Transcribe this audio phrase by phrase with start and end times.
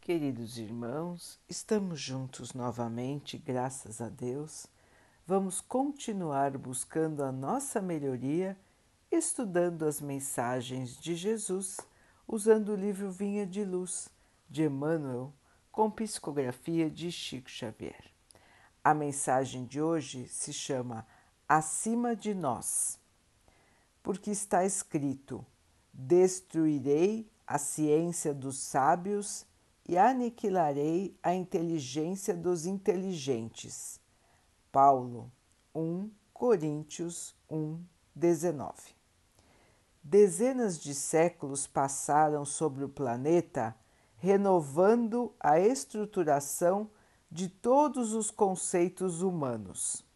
[0.00, 4.66] Queridos irmãos, estamos juntos novamente, graças a Deus.
[5.26, 8.56] Vamos continuar buscando a nossa melhoria,
[9.12, 11.76] estudando as mensagens de Jesus,
[12.26, 14.08] usando o livro Vinha de Luz,
[14.48, 15.34] de Emmanuel,
[15.70, 18.10] com psicografia de Chico Xavier.
[18.82, 21.06] A mensagem de hoje se chama
[21.46, 22.98] Acima de Nós,
[24.02, 25.44] porque está escrito:
[25.92, 29.49] Destruirei a ciência dos sábios
[29.90, 34.00] e aniquilarei a inteligência dos inteligentes.
[34.70, 35.32] Paulo
[35.74, 37.82] 1 Coríntios 1,
[38.14, 38.72] 19.
[40.00, 43.74] Dezenas de séculos passaram sobre o planeta
[44.18, 46.88] renovando a estruturação
[47.28, 50.06] de todos os conceitos humanos.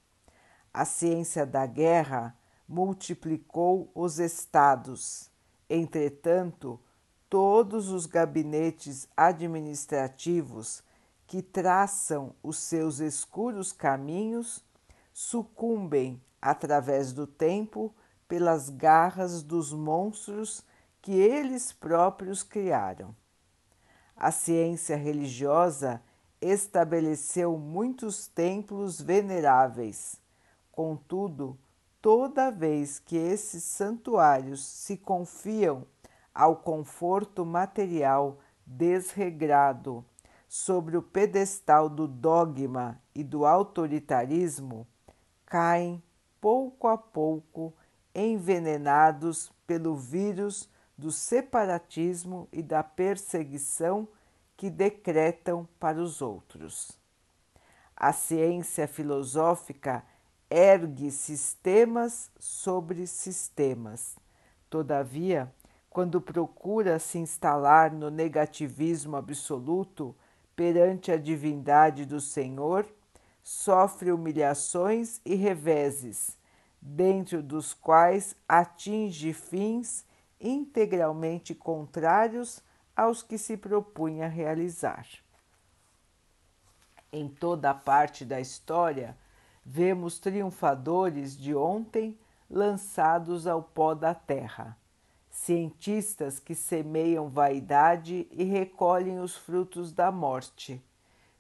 [0.73, 5.33] A ciência da guerra multiplicou os estados,
[5.69, 6.79] entretanto,
[7.29, 10.83] todos os gabinetes administrativos
[11.27, 14.65] que traçam os seus escuros caminhos
[15.13, 17.95] sucumbem através do tempo
[18.29, 20.63] pelas garras dos monstros
[21.01, 23.15] que eles próprios criaram.
[24.17, 26.01] A ciência religiosa
[26.41, 30.21] estabeleceu muitos templos veneráveis.
[30.71, 31.59] Contudo,
[32.01, 35.87] toda vez que esses santuários se confiam
[36.35, 40.05] ao conforto material desregrado
[40.49, 44.87] sobre o pedestal do dogma e do autoritarismo,
[45.47, 46.03] caem
[46.41, 47.73] pouco a pouco
[48.15, 54.07] envenenados pelo vírus do separatismo e da perseguição
[54.57, 56.99] que decretam para os outros.
[57.97, 60.05] A ciência filosófica
[60.51, 64.17] ergue sistemas sobre sistemas.
[64.71, 65.53] Todavia,
[65.95, 70.13] quando procura se instalar no negativismo absoluto
[70.57, 72.85] perante a divindade do Senhor,
[73.41, 76.37] sofre humilhações e reveses,
[76.83, 80.05] dentro dos quais atinge fins
[80.41, 82.61] integralmente contrários
[82.97, 85.07] aos que se propunha realizar.
[87.13, 89.17] Em toda a parte da história,
[89.65, 92.19] vemos triunfadores de ontem
[92.51, 94.77] lançados ao pó da terra
[95.35, 100.81] cientistas que semeiam vaidade e recolhem os frutos da morte,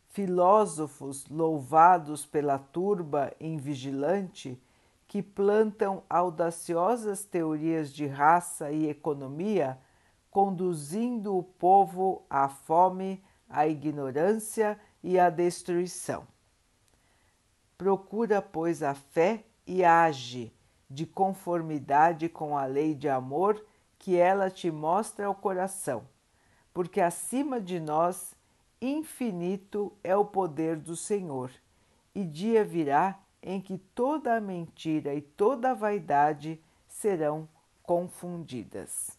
[0.09, 4.61] filósofos louvados pela turba invigilante
[5.07, 9.79] que plantam audaciosas teorias de raça e economia,
[10.29, 16.27] conduzindo o povo à fome, à ignorância e à destruição.
[17.79, 20.53] Procura, pois, a fé e age
[20.91, 23.65] de conformidade com a lei de amor
[24.05, 26.07] que ela te mostra ao coração,
[26.75, 28.35] porque acima de nós
[28.79, 31.51] infinito é o poder do Senhor,
[32.15, 37.49] e dia virá em que toda a mentira e toda a vaidade serão
[37.83, 39.19] confundidas.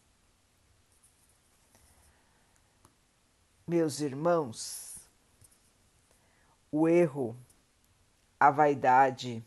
[3.66, 5.00] Meus irmãos,
[6.72, 7.36] o erro,
[8.40, 9.44] a vaidade,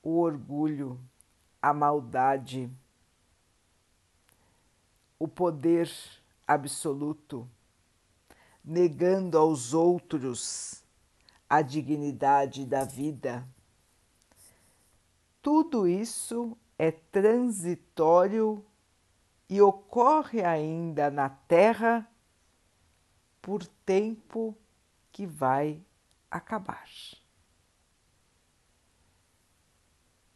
[0.00, 0.96] o orgulho,
[1.60, 2.70] a maldade,
[5.20, 5.92] o poder
[6.46, 7.46] absoluto,
[8.64, 10.82] negando aos outros
[11.48, 13.46] a dignidade da vida.
[15.42, 18.64] Tudo isso é transitório
[19.46, 22.10] e ocorre ainda na Terra
[23.42, 24.56] por tempo
[25.12, 25.84] que vai
[26.30, 26.88] acabar.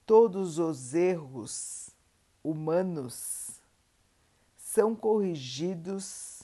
[0.04, 1.88] Todos os erros
[2.42, 3.63] humanos
[4.74, 6.42] são corrigidos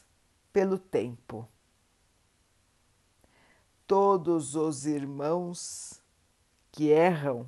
[0.52, 1.48] pelo tempo.
[3.88, 6.00] Todos os irmãos
[6.70, 7.44] que erram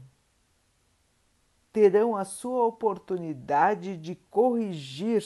[1.73, 5.25] terão a sua oportunidade de corrigir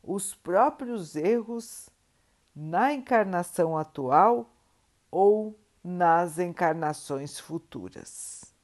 [0.00, 1.90] os próprios erros
[2.54, 4.48] na encarnação atual
[5.10, 8.54] ou nas encarnações futuras.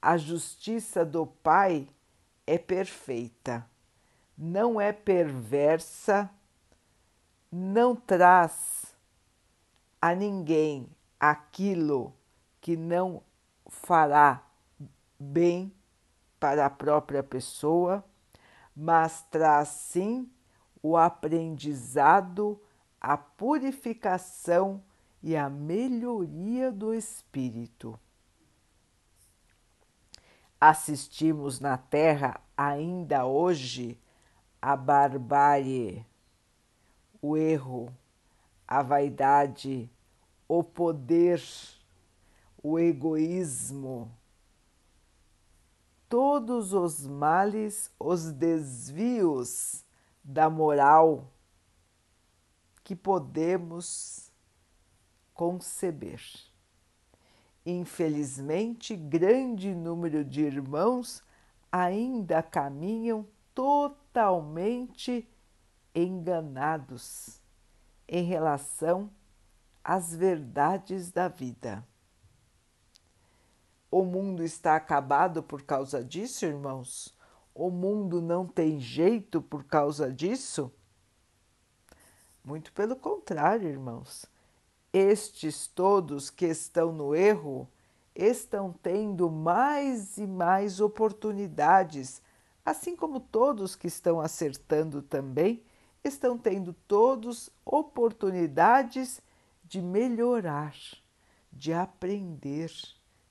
[0.00, 1.86] A justiça do Pai
[2.46, 3.68] é perfeita
[4.36, 6.30] não é perversa,
[7.50, 8.94] não traz
[10.00, 10.88] a ninguém
[11.18, 12.12] aquilo
[12.60, 13.22] que não
[13.66, 14.42] fará
[15.18, 15.72] bem
[16.38, 18.04] para a própria pessoa,
[18.74, 20.30] mas traz sim
[20.82, 22.60] o aprendizado,
[23.00, 24.82] a purificação
[25.22, 27.98] e a melhoria do espírito.
[30.60, 33.98] Assistimos na Terra ainda hoje
[34.66, 36.04] a barbárie,
[37.22, 37.96] o erro,
[38.66, 39.88] a vaidade,
[40.48, 41.40] o poder,
[42.60, 44.10] o egoísmo,
[46.08, 49.84] todos os males, os desvios
[50.24, 51.30] da moral
[52.82, 54.32] que podemos
[55.32, 56.20] conceber.
[57.64, 61.22] Infelizmente, grande número de irmãos
[61.70, 63.24] ainda caminham
[63.56, 65.26] totalmente
[65.94, 67.40] enganados
[68.06, 69.10] em relação
[69.82, 71.82] às verdades da vida.
[73.90, 77.16] O mundo está acabado por causa disso, irmãos?
[77.54, 80.70] O mundo não tem jeito por causa disso?
[82.44, 84.26] Muito pelo contrário, irmãos.
[84.92, 87.66] Estes todos que estão no erro
[88.14, 92.20] estão tendo mais e mais oportunidades,
[92.66, 95.62] assim como todos que estão acertando também
[96.04, 99.22] estão tendo todos oportunidades
[99.64, 100.76] de melhorar,
[101.50, 102.70] de aprender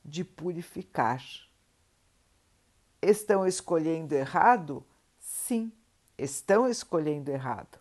[0.05, 1.23] de purificar.
[3.01, 4.85] Estão escolhendo errado?
[5.19, 5.71] Sim,
[6.15, 7.79] estão escolhendo errado.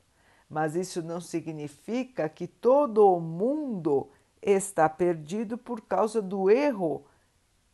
[0.48, 4.10] Mas isso não significa que todo o mundo
[4.40, 7.04] está perdido por causa do erro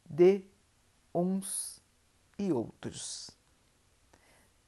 [0.04, 0.42] de
[1.14, 1.80] uns
[2.38, 3.39] e outros.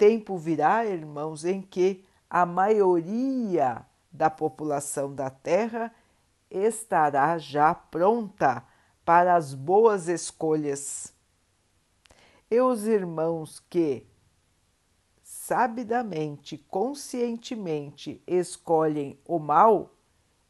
[0.02, 5.94] Tempo virá, irmãos, em que a maioria da população da Terra
[6.50, 8.64] estará já pronta
[9.04, 11.14] para as boas escolhas.
[12.50, 14.04] E os irmãos que
[15.22, 19.94] sabidamente, conscientemente escolhem o mal,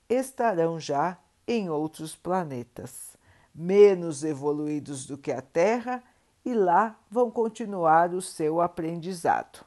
[0.09, 3.19] estarão já em outros planetas,
[3.55, 6.03] menos evoluídos do que a Terra,
[6.45, 9.65] e lá vão continuar o seu aprendizado.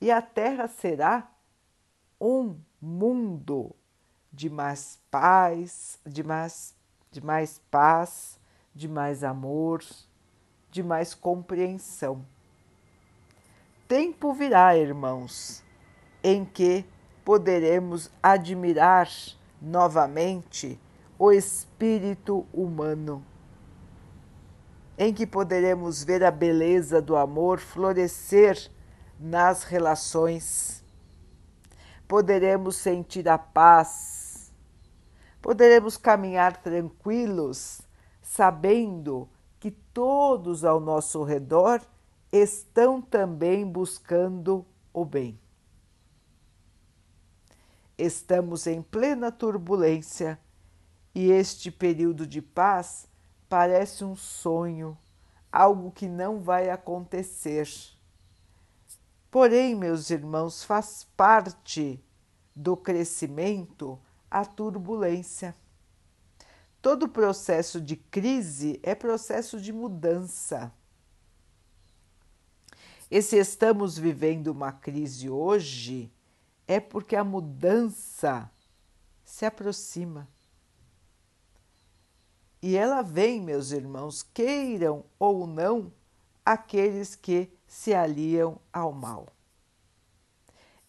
[0.00, 1.30] E a Terra será
[2.20, 3.74] um mundo
[4.32, 6.74] de mais paz, de mais
[7.10, 8.40] de mais paz,
[8.74, 9.84] de mais amor,
[10.68, 12.26] de mais compreensão.
[13.86, 15.62] Tempo virá, irmãos,
[16.24, 16.84] em que
[17.24, 19.08] poderemos admirar
[19.62, 20.80] novamente
[21.16, 23.24] o espírito humano,
[24.96, 28.70] em que poderemos ver a beleza do amor florescer
[29.18, 30.84] nas relações,
[32.06, 34.24] poderemos sentir a paz
[35.44, 37.82] poderemos caminhar tranquilos,
[38.22, 39.28] sabendo
[39.60, 41.82] que todos ao nosso redor
[42.32, 45.38] estão também buscando o bem.
[47.98, 50.40] Estamos em plena turbulência
[51.14, 53.06] e este período de paz
[53.48, 54.96] parece um sonho,
[55.50, 57.68] algo que não vai acontecer.
[59.30, 62.02] Porém, meus irmãos, faz parte
[62.54, 63.98] do crescimento
[64.30, 65.54] a turbulência.
[66.80, 70.72] Todo processo de crise é processo de mudança.
[73.10, 76.12] E se estamos vivendo uma crise hoje,
[76.66, 78.50] é porque a mudança
[79.24, 80.28] se aproxima.
[82.66, 85.92] E ela vem, meus irmãos, queiram ou não,
[86.42, 89.28] aqueles que se aliam ao mal.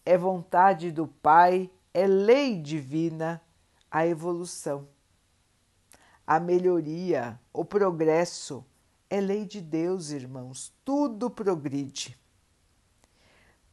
[0.02, 3.42] É vontade do Pai é lei divina
[3.90, 4.88] a evolução.
[6.26, 8.64] A melhoria, o progresso
[9.10, 12.18] é lei de Deus, irmãos, tudo progride.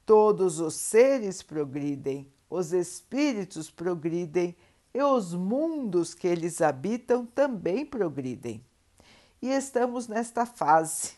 [0.05, 4.57] Todos os seres progridem, os espíritos progridem
[4.93, 8.63] e os mundos que eles habitam também progridem.
[9.41, 11.13] E estamos nesta fase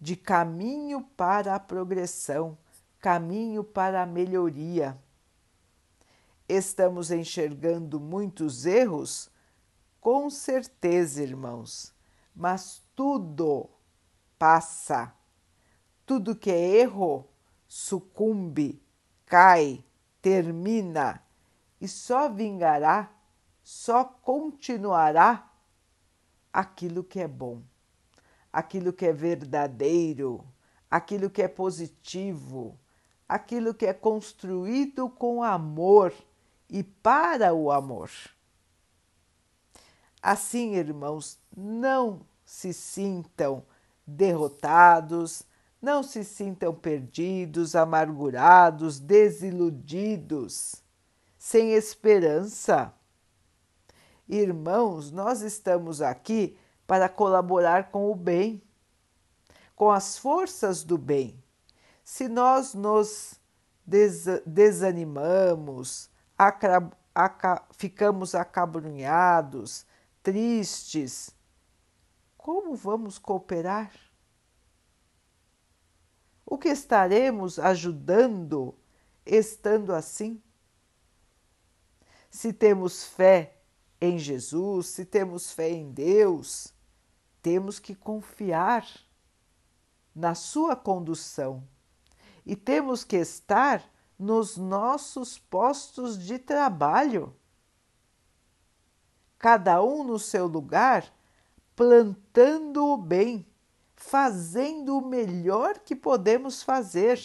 [0.00, 2.56] de caminho para a progressão,
[2.98, 4.98] caminho para a melhoria
[6.54, 9.30] Estamos enxergando muitos erros?
[9.98, 11.94] Com certeza, irmãos,
[12.36, 13.70] mas tudo
[14.38, 15.14] passa.
[16.04, 17.26] Tudo que é erro
[17.66, 18.82] sucumbe,
[19.24, 19.82] cai,
[20.20, 21.21] termina
[21.82, 23.10] e só vingará,
[23.60, 25.50] só continuará
[26.52, 27.60] aquilo que é bom,
[28.52, 30.46] aquilo que é verdadeiro,
[30.88, 32.78] aquilo que é positivo,
[33.28, 36.14] aquilo que é construído com amor
[36.68, 38.12] e para o amor.
[40.22, 43.66] Assim, irmãos, não se sintam
[44.06, 45.42] derrotados,
[45.80, 50.81] não se sintam perdidos, amargurados, desiludidos,
[51.42, 52.94] sem esperança.
[54.28, 56.56] Irmãos, nós estamos aqui
[56.86, 58.62] para colaborar com o bem,
[59.74, 61.42] com as forças do bem.
[62.04, 63.40] Se nós nos
[64.46, 66.08] desanimamos,
[66.38, 69.84] aca ficamos acabrunhados,
[70.22, 71.34] tristes,
[72.38, 73.90] como vamos cooperar?
[76.46, 78.76] O que estaremos ajudando
[79.26, 80.40] estando assim?
[82.32, 83.58] Se temos fé
[84.00, 86.72] em Jesus, se temos fé em Deus,
[87.42, 88.88] temos que confiar
[90.14, 91.62] na Sua condução
[92.46, 93.84] e temos que estar
[94.18, 97.36] nos nossos postos de trabalho.
[99.38, 101.04] Cada um no seu lugar,
[101.76, 103.46] plantando o bem,
[103.94, 107.20] fazendo o melhor que podemos fazer.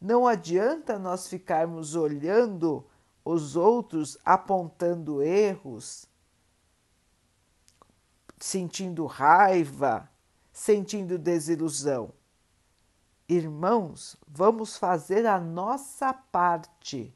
[0.00, 2.88] Não adianta nós ficarmos olhando
[3.26, 6.06] os outros apontando erros,
[8.38, 10.08] sentindo raiva,
[10.52, 12.12] sentindo desilusão.
[13.28, 17.12] Irmãos, vamos fazer a nossa parte.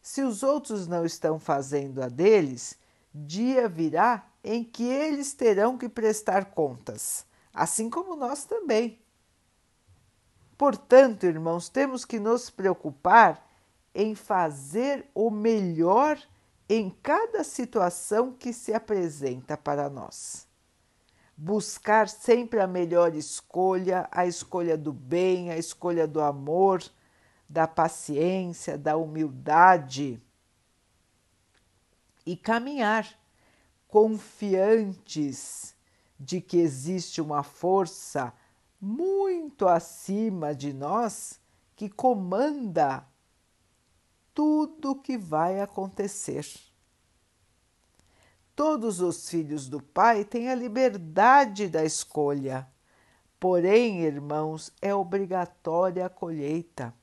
[0.00, 2.78] Se os outros não estão fazendo a deles,
[3.14, 8.98] dia virá em que eles terão que prestar contas, assim como nós também.
[10.56, 13.46] Portanto, irmãos, temos que nos preocupar
[13.94, 16.18] em fazer o melhor
[16.68, 20.48] em cada situação que se apresenta para nós.
[21.36, 26.82] Buscar sempre a melhor escolha, a escolha do bem, a escolha do amor,
[27.48, 30.20] da paciência, da humildade.
[32.24, 33.06] E caminhar
[33.88, 35.74] confiantes
[36.18, 38.32] de que existe uma força
[38.80, 41.40] muito acima de nós
[41.76, 43.04] que comanda
[44.34, 46.46] tudo o que vai acontecer.
[48.54, 52.68] Todos os filhos do Pai têm a liberdade da escolha.
[53.40, 56.94] Porém, irmãos, é obrigatória a colheita.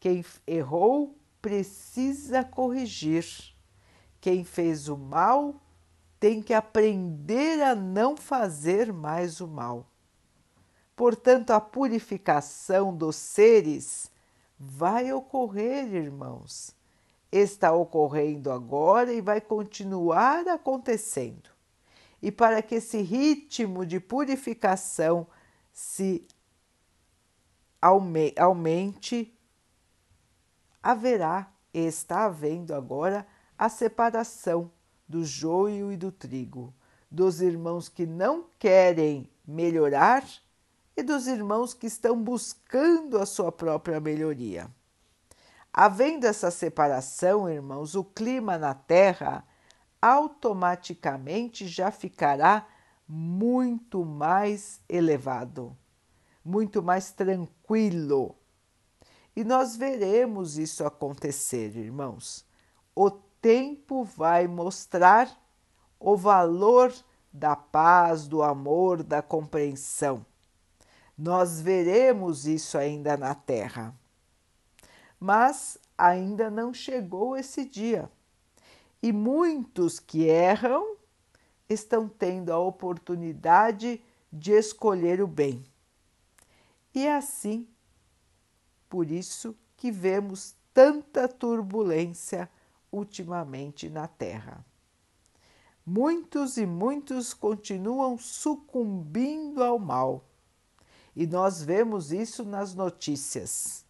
[0.00, 3.24] Quem errou precisa corrigir.
[4.20, 5.60] Quem fez o mal
[6.18, 9.86] tem que aprender a não fazer mais o mal.
[10.94, 14.10] Portanto, a purificação dos seres
[14.58, 16.76] vai ocorrer, irmãos
[17.30, 21.50] está ocorrendo agora e vai continuar acontecendo.
[22.22, 25.26] E para que esse ritmo de purificação
[25.72, 26.26] se
[27.80, 29.36] aumente,
[30.82, 33.26] haverá e está havendo agora
[33.58, 34.70] a separação
[35.06, 36.74] do joio e do trigo,
[37.10, 40.24] dos irmãos que não querem melhorar
[40.96, 44.70] e dos irmãos que estão buscando a sua própria melhoria.
[45.72, 49.46] Havendo essa separação, irmãos, o clima na Terra
[50.00, 52.66] automaticamente já ficará
[53.06, 55.76] muito mais elevado,
[56.42, 58.34] muito mais tranquilo.
[59.34, 62.46] E nós veremos isso acontecer, irmãos.
[62.94, 65.30] O tempo vai mostrar
[66.00, 66.94] o valor
[67.30, 70.24] da paz, do amor, da compreensão.
[71.16, 73.94] Nós veremos isso ainda na Terra
[75.18, 78.10] mas ainda não chegou esse dia.
[79.02, 80.96] E muitos que erram
[81.68, 85.64] estão tendo a oportunidade de escolher o bem.
[86.94, 87.66] E é assim,
[88.88, 92.48] por isso que vemos tanta turbulência
[92.90, 94.64] ultimamente na Terra.
[95.84, 100.24] Muitos e muitos continuam sucumbindo ao mal.
[101.16, 103.86] E nós vemos isso nas notícias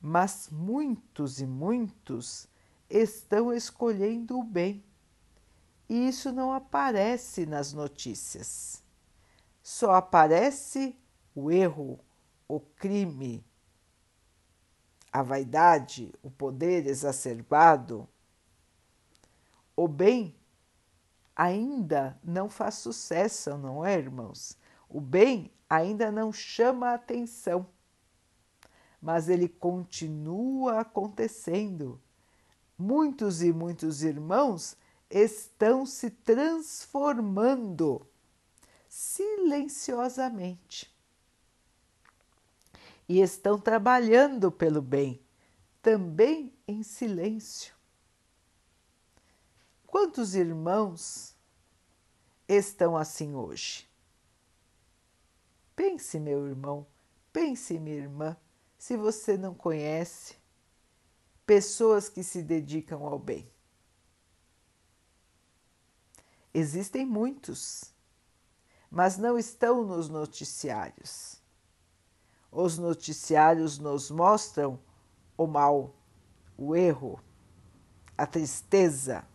[0.00, 2.48] mas muitos e muitos
[2.88, 4.82] estão escolhendo o bem.
[5.88, 8.82] E isso não aparece nas notícias.
[9.62, 10.96] Só aparece
[11.34, 12.00] o erro,
[12.48, 13.44] o crime,
[15.12, 18.08] a vaidade, o poder exacerbado.
[19.76, 20.34] O bem
[21.36, 24.56] ainda não faz sucesso, não é, irmãos?
[24.90, 27.66] O bem ainda não chama a atenção
[29.00, 32.00] mas ele continua acontecendo.
[32.76, 34.76] Muitos e muitos irmãos
[35.08, 38.04] estão se transformando
[38.88, 40.92] silenciosamente
[43.08, 45.20] e estão trabalhando pelo bem,
[45.82, 47.74] também em silêncio.
[49.86, 51.36] Quantos irmãos
[52.48, 53.89] estão assim hoje?
[55.82, 56.86] Pense, meu irmão,
[57.32, 58.36] pense, minha irmã
[58.76, 60.36] se você não conhece
[61.46, 63.50] pessoas que se dedicam ao bem.
[66.52, 67.94] Existem muitos,
[68.90, 71.40] mas não estão nos noticiários.
[72.52, 74.78] Os noticiários nos mostram
[75.34, 75.94] o mal,
[76.58, 77.18] o erro,
[78.18, 79.26] a tristeza.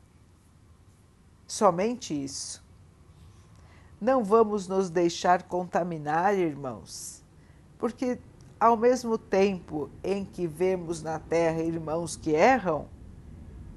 [1.47, 2.63] Somente isso.
[4.05, 7.23] Não vamos nos deixar contaminar, irmãos,
[7.75, 8.19] porque
[8.59, 12.87] ao mesmo tempo em que vemos na Terra irmãos que erram,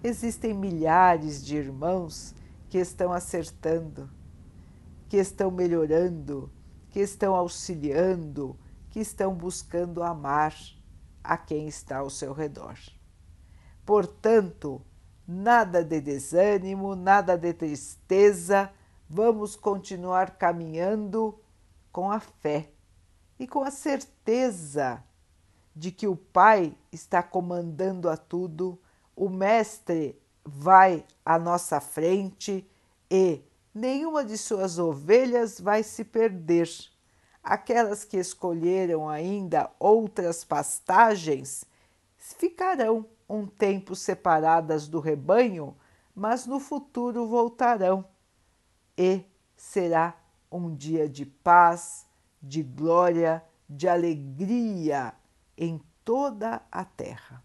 [0.05, 2.35] existem milhares de irmãos
[2.69, 4.11] que estão acertando,
[5.09, 6.53] que estão melhorando,
[6.91, 8.55] que estão auxiliando,
[8.91, 10.55] que estão buscando amar
[11.25, 12.77] a quem está ao seu redor.
[13.83, 14.83] Portanto,
[15.27, 18.71] nada de desânimo, nada de tristeza,
[19.09, 21.39] vamos continuar caminhando
[21.91, 22.71] com a fé
[23.39, 25.03] e com a certeza
[25.75, 28.79] de que o Pai está comandando a tudo,
[29.17, 32.69] o Mestre vai à nossa frente
[33.11, 33.41] e
[33.75, 36.69] nenhuma de suas ovelhas vai se perder.
[37.43, 41.65] Aquelas que escolheram ainda outras pastagens
[42.19, 45.77] ficarão um tempo separadas do rebanho,
[46.15, 48.05] mas no futuro voltarão
[48.99, 49.25] e
[49.57, 52.05] será um dia de paz,
[52.43, 55.15] de glória, de alegria
[55.57, 57.45] em toda a terra.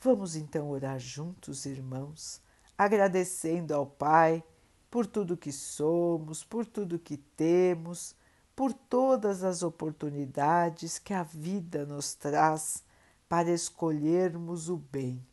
[0.00, 2.40] Vamos então orar juntos, irmãos,
[2.76, 4.42] agradecendo ao Pai
[4.90, 8.14] por tudo que somos, por tudo que temos,
[8.56, 12.82] por todas as oportunidades que a vida nos traz
[13.28, 15.24] para escolhermos o bem.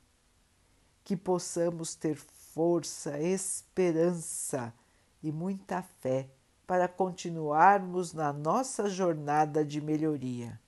[1.06, 4.74] Que possamos ter força, esperança
[5.24, 6.28] e muita fé
[6.68, 10.60] para continuarmos na nossa jornada de melhoria.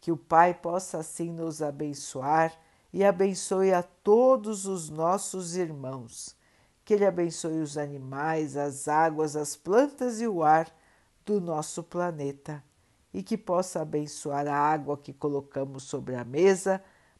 [0.00, 2.58] Que o Pai possa assim nos abençoar
[2.90, 6.34] e abençoe a todos os nossos irmãos.
[6.82, 10.74] Que Ele abençoe os animais, as águas, as plantas e o ar
[11.26, 12.64] do nosso planeta
[13.16, 16.82] e que possa abençoar a água que colocamos sobre a mesa